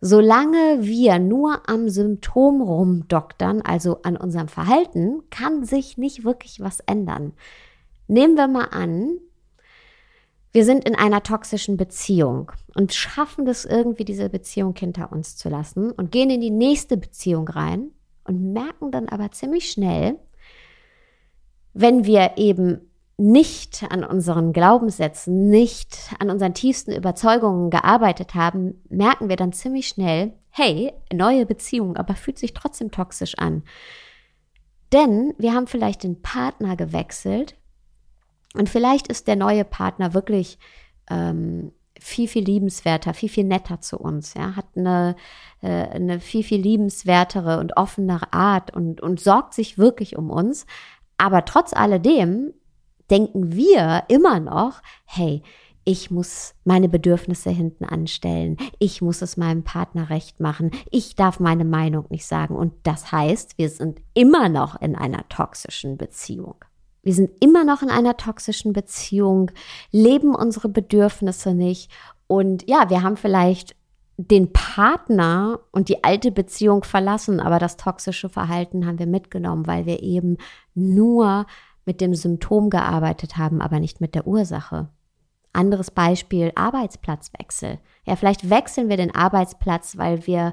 Solange 0.00 0.78
wir 0.80 1.18
nur 1.18 1.68
am 1.68 1.88
Symptom 1.88 2.60
rumdoktern, 2.60 3.62
also 3.62 4.02
an 4.02 4.16
unserem 4.16 4.48
Verhalten, 4.48 5.22
kann 5.30 5.64
sich 5.64 5.96
nicht 5.96 6.24
wirklich 6.24 6.60
was 6.60 6.80
ändern. 6.80 7.32
Nehmen 8.06 8.36
wir 8.36 8.46
mal 8.46 8.66
an, 8.66 9.16
wir 10.52 10.64
sind 10.64 10.88
in 10.88 10.94
einer 10.94 11.22
toxischen 11.22 11.76
Beziehung 11.76 12.52
und 12.74 12.94
schaffen 12.94 13.44
das 13.44 13.64
irgendwie, 13.64 14.04
diese 14.04 14.28
Beziehung 14.28 14.74
hinter 14.76 15.12
uns 15.12 15.36
zu 15.36 15.48
lassen 15.48 15.90
und 15.92 16.12
gehen 16.12 16.30
in 16.30 16.40
die 16.40 16.50
nächste 16.50 16.96
Beziehung 16.96 17.48
rein 17.48 17.90
und 18.28 18.52
merken 18.52 18.92
dann 18.92 19.08
aber 19.08 19.32
ziemlich 19.32 19.70
schnell, 19.70 20.18
wenn 21.74 22.04
wir 22.04 22.32
eben 22.36 22.80
nicht 23.16 23.84
an 23.90 24.04
unseren 24.04 24.52
Glaubenssätzen, 24.52 25.48
nicht 25.48 26.14
an 26.20 26.30
unseren 26.30 26.54
tiefsten 26.54 26.92
Überzeugungen 26.92 27.70
gearbeitet 27.70 28.34
haben, 28.34 28.80
merken 28.88 29.28
wir 29.28 29.36
dann 29.36 29.52
ziemlich 29.52 29.88
schnell, 29.88 30.34
hey, 30.50 30.92
neue 31.12 31.46
Beziehung, 31.46 31.96
aber 31.96 32.14
fühlt 32.14 32.38
sich 32.38 32.54
trotzdem 32.54 32.92
toxisch 32.92 33.36
an. 33.38 33.64
Denn 34.92 35.34
wir 35.38 35.52
haben 35.52 35.66
vielleicht 35.66 36.04
den 36.04 36.22
Partner 36.22 36.76
gewechselt 36.76 37.56
Und 38.54 38.68
vielleicht 38.68 39.08
ist 39.08 39.28
der 39.28 39.36
neue 39.36 39.64
Partner 39.64 40.14
wirklich 40.14 40.58
ähm, 41.10 41.72
viel, 42.00 42.28
viel 42.28 42.44
liebenswerter, 42.44 43.14
viel, 43.14 43.28
viel 43.28 43.44
netter 43.44 43.80
zu 43.80 43.98
uns, 43.98 44.34
ja, 44.34 44.56
hat 44.56 44.66
eine, 44.76 45.16
äh, 45.62 45.68
eine 45.68 46.20
viel, 46.20 46.42
viel 46.42 46.60
liebenswertere 46.60 47.58
und 47.58 47.76
offenere 47.76 48.32
Art 48.32 48.74
und, 48.74 49.00
und 49.00 49.20
sorgt 49.20 49.54
sich 49.54 49.78
wirklich 49.78 50.16
um 50.16 50.30
uns. 50.30 50.66
Aber 51.16 51.44
trotz 51.44 51.72
alledem 51.72 52.52
denken 53.10 53.52
wir 53.52 54.04
immer 54.08 54.40
noch, 54.40 54.82
hey, 55.04 55.42
ich 55.84 56.10
muss 56.10 56.54
meine 56.64 56.88
Bedürfnisse 56.88 57.48
hinten 57.48 57.86
anstellen, 57.86 58.58
ich 58.78 59.00
muss 59.00 59.22
es 59.22 59.38
meinem 59.38 59.64
Partner 59.64 60.10
recht 60.10 60.38
machen, 60.38 60.70
ich 60.90 61.16
darf 61.16 61.40
meine 61.40 61.64
Meinung 61.64 62.04
nicht 62.10 62.26
sagen. 62.26 62.54
Und 62.56 62.74
das 62.82 63.10
heißt, 63.10 63.56
wir 63.56 63.70
sind 63.70 64.02
immer 64.12 64.50
noch 64.50 64.78
in 64.82 64.94
einer 64.94 65.26
toxischen 65.30 65.96
Beziehung. 65.96 66.56
Wir 67.08 67.14
sind 67.14 67.42
immer 67.42 67.64
noch 67.64 67.80
in 67.80 67.88
einer 67.88 68.18
toxischen 68.18 68.74
Beziehung, 68.74 69.50
leben 69.92 70.34
unsere 70.34 70.68
Bedürfnisse 70.68 71.54
nicht 71.54 71.90
und 72.26 72.68
ja, 72.68 72.90
wir 72.90 73.02
haben 73.02 73.16
vielleicht 73.16 73.74
den 74.18 74.52
Partner 74.52 75.58
und 75.72 75.88
die 75.88 76.04
alte 76.04 76.30
Beziehung 76.30 76.84
verlassen, 76.84 77.40
aber 77.40 77.58
das 77.58 77.78
toxische 77.78 78.28
Verhalten 78.28 78.86
haben 78.86 78.98
wir 78.98 79.06
mitgenommen, 79.06 79.66
weil 79.66 79.86
wir 79.86 80.02
eben 80.02 80.36
nur 80.74 81.46
mit 81.86 82.02
dem 82.02 82.14
Symptom 82.14 82.68
gearbeitet 82.68 83.38
haben, 83.38 83.62
aber 83.62 83.80
nicht 83.80 84.02
mit 84.02 84.14
der 84.14 84.26
Ursache. 84.26 84.90
Anderes 85.54 85.90
Beispiel, 85.90 86.52
Arbeitsplatzwechsel. 86.56 87.78
Ja, 88.04 88.16
vielleicht 88.16 88.50
wechseln 88.50 88.90
wir 88.90 88.98
den 88.98 89.14
Arbeitsplatz, 89.14 89.96
weil 89.96 90.26
wir 90.26 90.52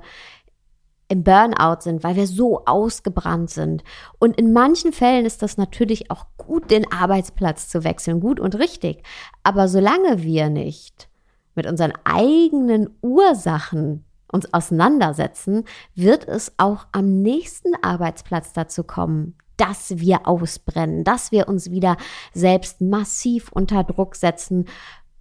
im 1.08 1.24
Burnout 1.24 1.82
sind, 1.82 2.04
weil 2.04 2.16
wir 2.16 2.28
so 2.28 2.66
ausgebrannt 2.66 3.50
sind. 3.50 3.84
Und 4.20 4.38
in 4.38 4.54
manchen 4.54 4.92
Fällen 4.92 5.26
ist 5.26 5.42
das 5.42 5.58
natürlich 5.58 6.10
auch 6.12 6.26
gut, 6.38 6.72
den 6.72 6.92
Arbeitsplatz 6.92 7.70
zu 7.70 7.84
wechseln, 7.84 8.20
gut 8.20 8.40
und 8.40 8.56
richtig. 8.58 9.04
Aber 9.44 9.68
solange 9.68 10.24
wir 10.24 10.50
nicht 10.50 11.10
mit 11.54 11.68
unseren 11.68 11.94
eigenen 12.04 12.90
Ursachen 13.02 14.04
uns 14.32 14.54
auseinandersetzen, 14.54 15.64
wird 15.94 16.28
es 16.28 16.54
auch 16.58 16.88
am 16.92 17.22
nächsten 17.22 17.74
Arbeitsplatz 17.82 18.54
dazu 18.54 18.84
kommen, 18.84 19.36
dass 19.58 20.00
wir 20.00 20.28
ausbrennen, 20.28 21.04
dass 21.04 21.32
wir 21.32 21.48
uns 21.48 21.72
wieder 21.72 21.98
selbst 22.34 22.82
massiv 22.82 23.52
unter 23.52 23.84
Druck 23.84 24.16
setzen 24.16 24.66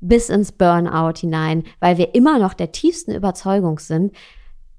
bis 0.00 0.29
ins 0.29 0.53
Burnout 0.53 1.19
hinein, 1.19 1.64
weil 1.81 1.97
wir 1.97 2.14
immer 2.14 2.38
noch 2.38 2.55
der 2.55 2.73
tiefsten 2.73 3.12
Überzeugung 3.12 3.79
sind, 3.79 4.14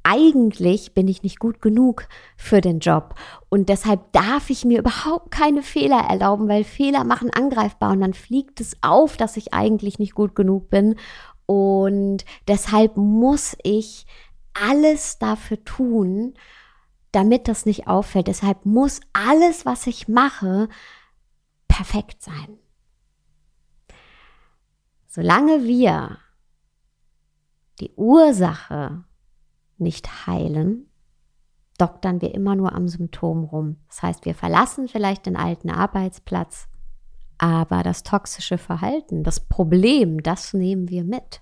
eigentlich 0.06 0.94
bin 0.94 1.08
ich 1.08 1.24
nicht 1.24 1.40
gut 1.40 1.62
genug 1.62 2.08
für 2.38 2.62
den 2.62 2.80
Job. 2.80 3.16
Und 3.50 3.70
deshalb 3.70 4.14
darf 4.14 4.52
ich 4.52 4.64
mir 4.64 4.78
überhaupt 4.80 5.32
keine 5.32 5.64
Fehler 5.64 5.98
erlauben, 5.98 6.48
weil 6.48 6.64
Fehler 6.64 7.04
machen 7.04 7.32
angreifbar 7.32 7.92
und 7.92 8.02
dann 8.02 8.14
fliegt 8.14 8.62
es 8.62 8.78
auf, 8.82 9.18
dass 9.18 9.36
ich 9.36 9.54
eigentlich 9.54 9.98
nicht 9.98 10.14
gut 10.14 10.36
genug 10.36 10.70
bin. 10.70 10.96
Und 11.48 12.24
deshalb 12.48 12.98
muss 12.98 13.58
ich 13.64 14.06
alles 14.54 15.18
dafür 15.18 15.64
tun, 15.66 16.36
damit 17.12 17.48
das 17.48 17.66
nicht 17.66 17.88
auffällt. 17.88 18.28
Deshalb 18.28 18.64
muss 18.64 19.02
alles, 19.14 19.66
was 19.66 19.88
ich 19.88 20.08
mache, 20.08 20.70
perfekt 21.68 22.22
sein. 22.22 22.60
Solange 25.08 25.64
wir 25.64 26.20
die 27.80 27.92
Ursache 27.96 29.04
nicht 29.78 30.28
heilen, 30.28 30.88
doktern 31.78 32.22
wir 32.22 32.34
immer 32.34 32.56
nur 32.56 32.74
am 32.74 32.88
Symptom 32.88 33.44
rum. 33.44 33.78
Das 33.88 34.02
heißt, 34.04 34.26
wir 34.26 34.36
verlassen 34.36 34.88
vielleicht 34.88 35.26
den 35.26 35.36
alten 35.36 35.70
Arbeitsplatz, 35.70 36.68
aber 37.38 37.84
das 37.84 38.04
toxische 38.04 38.58
Verhalten, 38.58 39.24
das 39.24 39.40
Problem, 39.40 40.24
das 40.24 40.54
nehmen 40.54 40.90
wir 40.90 41.04
mit. 41.04 41.42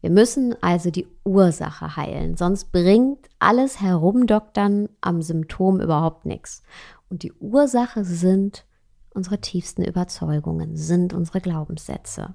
Wir 0.00 0.10
müssen 0.10 0.54
also 0.62 0.90
die 0.90 1.06
Ursache 1.24 1.96
heilen, 1.96 2.36
sonst 2.36 2.72
bringt 2.72 3.28
alles 3.38 3.80
Herumdoktern 3.80 4.88
am 5.00 5.20
Symptom 5.20 5.80
überhaupt 5.80 6.24
nichts. 6.24 6.62
Und 7.10 7.22
die 7.22 7.32
Ursache 7.34 8.04
sind 8.04 8.64
unsere 9.12 9.40
tiefsten 9.40 9.82
Überzeugungen, 9.82 10.76
sind 10.76 11.12
unsere 11.12 11.40
Glaubenssätze. 11.40 12.34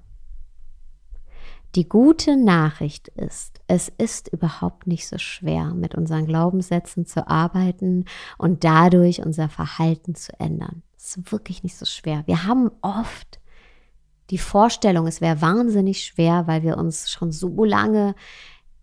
Die 1.76 1.86
gute 1.86 2.38
Nachricht 2.38 3.08
ist, 3.08 3.60
es 3.66 3.90
ist 3.98 4.28
überhaupt 4.28 4.86
nicht 4.86 5.06
so 5.06 5.18
schwer, 5.18 5.74
mit 5.74 5.94
unseren 5.94 6.24
Glaubenssätzen 6.24 7.04
zu 7.04 7.28
arbeiten 7.28 8.06
und 8.38 8.64
dadurch 8.64 9.22
unser 9.22 9.50
Verhalten 9.50 10.14
zu 10.14 10.32
ändern. 10.40 10.82
Es 10.96 11.18
ist 11.18 11.32
wirklich 11.32 11.62
nicht 11.62 11.76
so 11.76 11.84
schwer. 11.84 12.22
Wir 12.24 12.44
haben 12.44 12.70
oft 12.80 13.40
die 14.30 14.38
Vorstellung, 14.38 15.06
es 15.06 15.20
wäre 15.20 15.42
wahnsinnig 15.42 16.02
schwer, 16.02 16.46
weil 16.46 16.62
wir 16.62 16.78
uns 16.78 17.10
schon 17.10 17.30
so 17.30 17.62
lange 17.62 18.14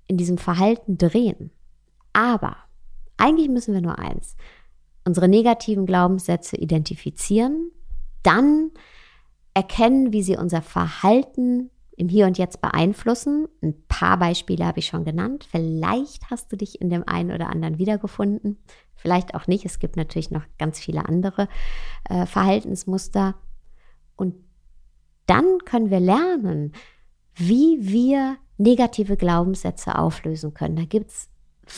in 0.06 0.18
diesem 0.18 0.38
Verhalten 0.38 1.00
drehen. 1.00 1.50
Aber 2.14 2.58
eigentlich 3.18 3.50
müssen 3.50 3.74
wir 3.74 3.82
nur 3.82 3.98
eins, 3.98 4.36
unsere 5.04 5.28
negativen 5.28 5.88
Glaubenssätze 5.88 6.58
identifizieren, 6.58 7.72
dann 8.22 8.70
erkennen, 9.56 10.14
wie 10.14 10.22
sie 10.22 10.38
unser 10.38 10.62
Verhalten 10.62 11.72
im 11.96 12.10
Hier 12.10 12.26
und 12.26 12.38
Jetzt 12.38 12.62
beeinflussen. 12.62 13.48
Ein 13.62 13.76
paar 13.88 14.18
Beispiele 14.18 14.66
habe 14.66 14.80
ich 14.80 14.88
schon 14.88 15.06
genannt. 15.06 15.48
Vielleicht 15.50 16.30
hast 16.30 16.52
du 16.52 16.58
dich 16.58 16.82
in 16.82 16.90
dem 16.90 17.08
einen 17.08 17.32
oder 17.32 17.50
anderen 17.50 17.78
wiedergefunden. 17.78 18.58
Vielleicht 18.96 19.36
auch 19.36 19.48
nicht. 19.48 19.66
Es 19.66 19.80
gibt 19.80 19.98
natürlich 19.98 20.32
noch 20.32 20.44
ganz 20.58 20.80
viele 20.80 21.06
andere 21.08 21.48
äh, 22.10 22.26
Verhaltensmuster. 22.26 23.36
Und 24.16 24.36
dann 25.26 25.60
können 25.66 25.90
wir 25.90 26.00
lernen, 26.00 26.74
wie 27.36 27.78
wir 27.82 28.38
negative 28.58 29.18
Glaubenssätze 29.18 29.98
auflösen 29.98 30.54
können. 30.54 30.76
Da 30.76 30.86
gibt 30.86 31.12
es 31.12 31.30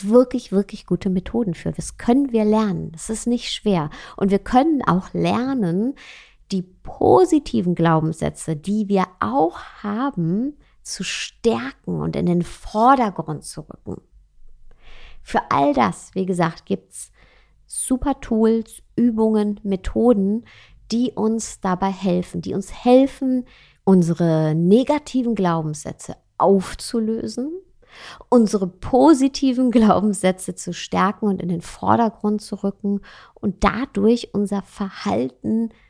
wirklich, 0.02 0.52
wirklich 0.52 0.86
gute 0.86 1.10
Methoden 1.10 1.54
für. 1.54 1.72
Das 1.72 1.96
können 1.96 2.32
wir 2.32 2.44
lernen. 2.44 2.92
Das 2.92 3.10
ist 3.10 3.26
nicht 3.26 3.50
schwer. 3.50 3.90
Und 4.16 4.30
wir 4.30 4.38
können 4.38 4.82
auch 4.82 5.12
lernen, 5.12 5.94
die 6.52 6.62
positiven 6.62 7.74
Glaubenssätze, 7.74 8.56
die 8.56 8.88
wir 8.88 9.06
auch 9.20 9.58
haben, 9.82 10.56
zu 10.82 11.02
stärken 11.02 12.00
und 12.00 12.14
in 12.14 12.26
den 12.26 12.42
Vordergrund 12.42 13.44
zu 13.44 13.62
rücken. 13.62 14.00
Für 15.22 15.40
all 15.50 15.74
das, 15.74 16.14
wie 16.14 16.26
gesagt, 16.26 16.66
gibt 16.66 16.92
es 16.92 17.10
super 17.66 18.20
Tools, 18.20 18.82
Übungen, 18.94 19.58
Methoden, 19.64 20.44
die 20.92 21.10
uns 21.12 21.60
dabei 21.60 21.90
helfen, 21.90 22.40
die 22.40 22.54
uns 22.54 22.72
helfen, 22.72 23.44
unsere 23.82 24.54
negativen 24.54 25.34
Glaubenssätze 25.34 26.16
aufzulösen, 26.38 27.50
unsere 28.28 28.68
positiven 28.68 29.72
Glaubenssätze 29.72 30.54
zu 30.54 30.72
stärken 30.72 31.26
und 31.26 31.42
in 31.42 31.48
den 31.48 31.62
Vordergrund 31.62 32.42
zu 32.42 32.62
rücken 32.62 33.00
und 33.34 33.64
dadurch 33.64 34.30
unser 34.32 34.62
Verhalten 34.62 35.70
zu 35.70 35.85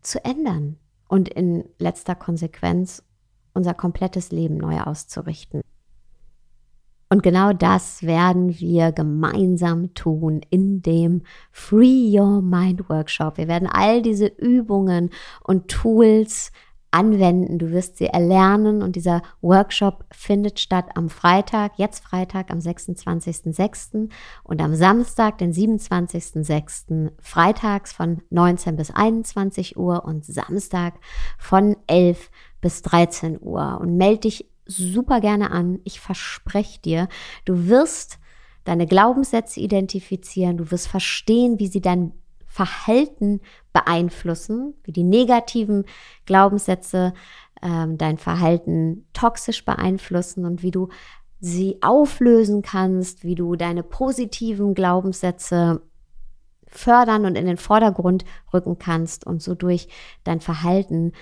zu 0.00 0.24
ändern 0.24 0.76
und 1.08 1.28
in 1.28 1.64
letzter 1.78 2.14
Konsequenz 2.14 3.02
unser 3.54 3.74
komplettes 3.74 4.30
Leben 4.30 4.56
neu 4.56 4.80
auszurichten. 4.80 5.62
Und 7.12 7.24
genau 7.24 7.52
das 7.52 8.04
werden 8.04 8.60
wir 8.60 8.92
gemeinsam 8.92 9.92
tun 9.94 10.42
in 10.48 10.80
dem 10.80 11.22
Free 11.50 12.16
Your 12.16 12.40
Mind 12.40 12.88
Workshop. 12.88 13.36
Wir 13.36 13.48
werden 13.48 13.68
all 13.68 14.00
diese 14.00 14.26
Übungen 14.26 15.10
und 15.42 15.66
Tools 15.66 16.52
anwenden, 16.90 17.58
du 17.58 17.70
wirst 17.70 17.98
sie 17.98 18.06
erlernen 18.06 18.82
und 18.82 18.96
dieser 18.96 19.22
Workshop 19.40 20.04
findet 20.10 20.60
statt 20.60 20.86
am 20.94 21.08
Freitag, 21.08 21.72
jetzt 21.76 22.04
Freitag 22.04 22.50
am 22.50 22.58
26.06. 22.58 24.08
und 24.42 24.60
am 24.60 24.74
Samstag, 24.74 25.38
den 25.38 25.52
27.06. 25.52 27.12
freitags 27.20 27.92
von 27.92 28.22
19 28.30 28.76
bis 28.76 28.90
21 28.90 29.76
Uhr 29.76 30.04
und 30.04 30.24
Samstag 30.24 30.94
von 31.38 31.76
11 31.86 32.30
bis 32.60 32.82
13 32.82 33.38
Uhr 33.40 33.78
und 33.80 33.96
melde 33.96 34.20
dich 34.20 34.50
super 34.66 35.20
gerne 35.20 35.50
an. 35.50 35.80
Ich 35.84 36.00
verspreche 36.00 36.80
dir, 36.80 37.08
du 37.44 37.68
wirst 37.68 38.18
deine 38.64 38.86
Glaubenssätze 38.86 39.60
identifizieren, 39.60 40.58
du 40.58 40.70
wirst 40.70 40.88
verstehen, 40.88 41.58
wie 41.58 41.66
sie 41.66 41.80
dein 41.80 42.12
Verhalten 42.50 43.40
beeinflussen, 43.72 44.74
wie 44.82 44.90
die 44.90 45.04
negativen 45.04 45.84
Glaubenssätze 46.26 47.14
ähm, 47.62 47.96
dein 47.96 48.18
Verhalten 48.18 49.06
toxisch 49.12 49.64
beeinflussen 49.64 50.44
und 50.44 50.64
wie 50.64 50.72
du 50.72 50.88
sie 51.38 51.78
auflösen 51.80 52.62
kannst, 52.62 53.22
wie 53.22 53.36
du 53.36 53.54
deine 53.54 53.84
positiven 53.84 54.74
Glaubenssätze 54.74 55.80
fördern 56.66 57.24
und 57.24 57.36
in 57.36 57.46
den 57.46 57.56
Vordergrund 57.56 58.24
rücken 58.52 58.78
kannst 58.78 59.24
und 59.24 59.42
so 59.42 59.54
durch 59.54 59.88
dein 60.24 60.40
Verhalten 60.40 61.12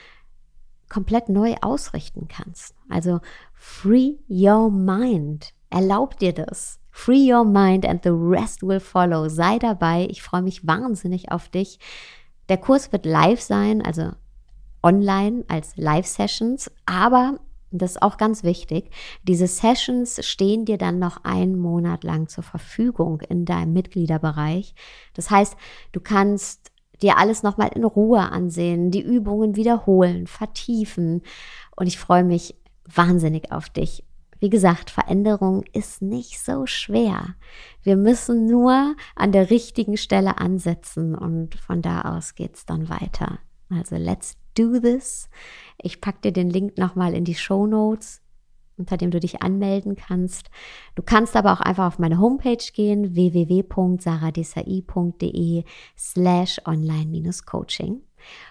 komplett 0.88 1.28
neu 1.28 1.56
ausrichten 1.60 2.26
kannst. 2.28 2.74
Also 2.88 3.20
free 3.52 4.14
your 4.30 4.70
mind. 4.70 5.52
Erlaub 5.68 6.18
dir 6.18 6.32
das. 6.32 6.80
Free 6.98 7.32
your 7.32 7.44
mind 7.44 7.86
and 7.86 8.02
the 8.02 8.10
rest 8.10 8.64
will 8.64 8.80
follow. 8.80 9.28
Sei 9.28 9.60
dabei. 9.60 10.08
Ich 10.10 10.20
freue 10.20 10.42
mich 10.42 10.66
wahnsinnig 10.66 11.30
auf 11.30 11.48
dich. 11.48 11.78
Der 12.48 12.56
Kurs 12.56 12.90
wird 12.90 13.06
live 13.06 13.40
sein, 13.40 13.82
also 13.82 14.10
online 14.82 15.44
als 15.46 15.76
Live-Sessions, 15.76 16.72
aber 16.86 17.38
das 17.70 17.92
ist 17.92 18.02
auch 18.02 18.16
ganz 18.16 18.42
wichtig. 18.42 18.90
Diese 19.22 19.46
Sessions 19.46 20.26
stehen 20.26 20.64
dir 20.64 20.76
dann 20.76 20.98
noch 20.98 21.22
einen 21.22 21.56
Monat 21.56 22.02
lang 22.02 22.26
zur 22.26 22.42
Verfügung 22.42 23.20
in 23.20 23.44
deinem 23.44 23.74
Mitgliederbereich. 23.74 24.74
Das 25.14 25.30
heißt, 25.30 25.56
du 25.92 26.00
kannst 26.00 26.72
dir 27.00 27.16
alles 27.16 27.44
nochmal 27.44 27.70
in 27.76 27.84
Ruhe 27.84 28.32
ansehen, 28.32 28.90
die 28.90 29.02
Übungen 29.02 29.54
wiederholen, 29.54 30.26
vertiefen. 30.26 31.22
Und 31.76 31.86
ich 31.86 31.96
freue 31.96 32.24
mich 32.24 32.56
wahnsinnig 32.92 33.52
auf 33.52 33.70
dich. 33.70 34.02
Wie 34.40 34.50
gesagt, 34.50 34.90
Veränderung 34.90 35.64
ist 35.72 36.02
nicht 36.02 36.38
so 36.38 36.66
schwer. 36.66 37.34
Wir 37.82 37.96
müssen 37.96 38.46
nur 38.46 38.94
an 39.16 39.32
der 39.32 39.50
richtigen 39.50 39.96
Stelle 39.96 40.38
ansetzen 40.38 41.14
und 41.14 41.54
von 41.56 41.82
da 41.82 42.16
aus 42.16 42.34
geht 42.34 42.54
es 42.54 42.64
dann 42.64 42.88
weiter. 42.88 43.40
Also 43.68 43.96
let's 43.96 44.38
do 44.54 44.78
this. 44.78 45.28
Ich 45.82 46.00
packe 46.00 46.20
dir 46.22 46.32
den 46.32 46.48
Link 46.50 46.78
nochmal 46.78 47.14
in 47.14 47.24
die 47.24 47.34
Show 47.34 47.66
Notes, 47.66 48.22
unter 48.76 48.96
dem 48.96 49.10
du 49.10 49.18
dich 49.20 49.42
anmelden 49.42 49.96
kannst. 49.96 50.50
Du 50.94 51.02
kannst 51.02 51.36
aber 51.36 51.52
auch 51.52 51.60
einfach 51.60 51.86
auf 51.86 51.98
meine 51.98 52.18
Homepage 52.18 52.64
gehen, 52.72 53.16
www.saradesai.de 53.16 55.64
slash 55.96 56.60
online-coaching. 56.64 58.02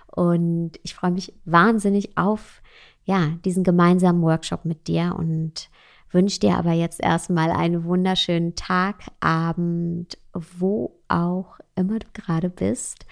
Und 0.07 0.71
ich 0.83 0.95
freue 0.95 1.11
mich 1.11 1.33
wahnsinnig 1.45 2.17
auf 2.17 2.61
ja, 3.07 3.31
diesen 3.45 3.63
gemeinsamen 3.63 4.21
Workshop 4.21 4.65
mit 4.65 4.87
dir 4.87 5.15
und 5.17 5.69
wünsche 6.11 6.39
dir 6.39 6.57
aber 6.57 6.73
jetzt 6.73 7.01
erstmal 7.01 7.51
einen 7.51 7.83
wunderschönen 7.83 8.55
Tag, 8.55 9.03
Abend, 9.19 10.17
wo 10.33 10.99
auch 11.07 11.59
immer 11.75 11.99
du 11.99 12.07
gerade 12.13 12.49
bist. 12.49 13.05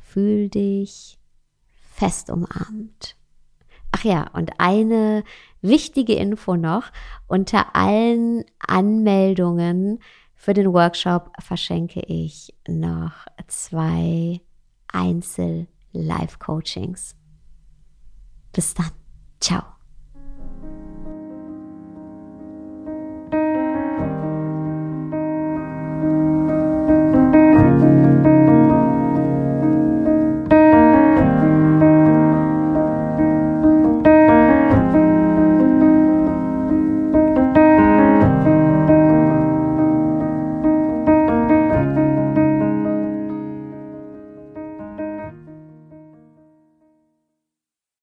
Fühl 0.00 0.48
dich 0.48 1.18
fest 1.94 2.30
umarmt. 2.30 3.16
Ach 3.92 4.04
ja, 4.04 4.28
und 4.32 4.52
eine 4.58 5.22
wichtige 5.60 6.14
Info 6.14 6.56
noch. 6.56 6.90
Unter 7.26 7.76
allen 7.76 8.44
Anmeldungen 8.58 10.00
für 10.34 10.54
den 10.54 10.72
Workshop 10.72 11.30
verschenke 11.40 12.00
ich 12.00 12.54
noch 12.66 13.26
zwei 13.46 14.40
Einzel-Live-Coachings. 14.92 17.14
Bis 18.52 18.74
dann. 18.74 18.90
Ciao. 19.40 19.71